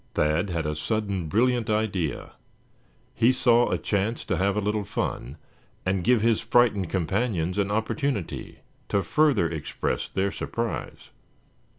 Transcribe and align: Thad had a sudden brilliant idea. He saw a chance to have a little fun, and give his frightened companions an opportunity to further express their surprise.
Thad 0.15 0.49
had 0.49 0.65
a 0.65 0.73
sudden 0.73 1.27
brilliant 1.27 1.69
idea. 1.69 2.31
He 3.13 3.31
saw 3.31 3.69
a 3.69 3.77
chance 3.77 4.25
to 4.25 4.37
have 4.37 4.57
a 4.57 4.59
little 4.59 4.83
fun, 4.83 5.37
and 5.85 6.03
give 6.03 6.23
his 6.23 6.41
frightened 6.41 6.89
companions 6.89 7.59
an 7.59 7.69
opportunity 7.69 8.61
to 8.89 9.03
further 9.03 9.47
express 9.47 10.07
their 10.07 10.31
surprise. 10.31 11.11